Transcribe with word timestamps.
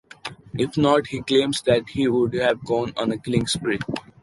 If 0.55 0.77
not, 0.79 1.05
he 1.05 1.21
claims 1.21 1.61
that 1.67 1.89
he 1.89 2.07
would 2.07 2.33
have 2.33 2.65
gone 2.65 2.91
on 2.97 3.11
a 3.11 3.19
killing 3.19 3.45
spree. 3.45 3.77